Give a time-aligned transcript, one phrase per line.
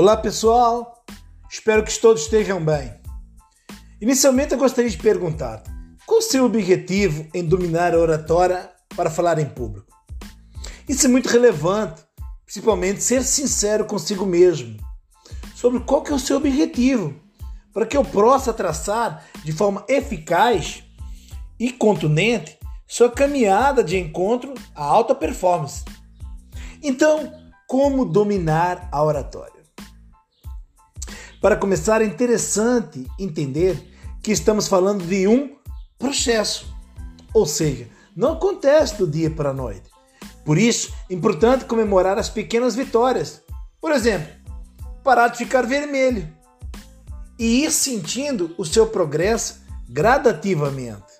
[0.00, 1.04] Olá pessoal,
[1.50, 2.90] espero que todos estejam bem.
[4.00, 5.62] Inicialmente eu gostaria de perguntar:
[6.06, 9.94] qual o seu objetivo em dominar a oratória para falar em público?
[10.88, 12.00] Isso é muito relevante,
[12.46, 14.78] principalmente ser sincero consigo mesmo
[15.54, 17.14] sobre qual que é o seu objetivo,
[17.70, 20.82] para que eu possa traçar de forma eficaz
[21.58, 22.58] e contundente
[22.88, 25.84] sua caminhada de encontro à alta performance.
[26.82, 27.30] Então,
[27.68, 29.59] como dominar a oratória?
[31.40, 33.82] Para começar, é interessante entender
[34.22, 35.56] que estamos falando de um
[35.98, 36.74] processo,
[37.32, 39.88] ou seja, não acontece do dia para a noite.
[40.44, 43.42] Por isso, é importante comemorar as pequenas vitórias.
[43.80, 44.28] Por exemplo,
[45.02, 46.28] parar de ficar vermelho
[47.38, 51.10] e ir sentindo o seu progresso gradativamente.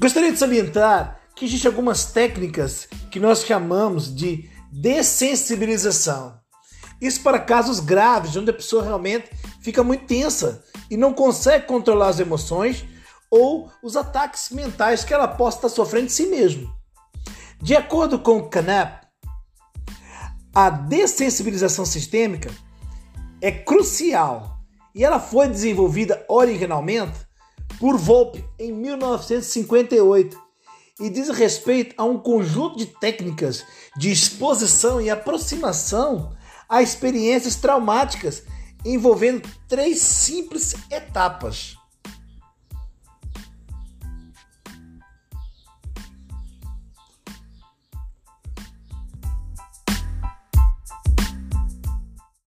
[0.00, 6.34] Gostaria de salientar que existem algumas técnicas que nós chamamos de dessensibilização.
[7.00, 9.30] Isso para casos graves, onde a pessoa realmente
[9.60, 12.84] fica muito tensa e não consegue controlar as emoções
[13.30, 16.74] ou os ataques mentais que ela possa estar sofrendo de si mesmo.
[17.60, 19.04] De acordo com Canap,
[20.54, 22.50] a dessensibilização sistêmica
[23.40, 24.58] é crucial
[24.94, 27.18] e ela foi desenvolvida originalmente
[27.78, 30.43] por Volpe em 1958
[31.00, 33.64] e diz respeito a um conjunto de técnicas
[33.96, 36.36] de exposição e aproximação
[36.68, 38.42] a experiências traumáticas
[38.84, 41.76] envolvendo três simples etapas.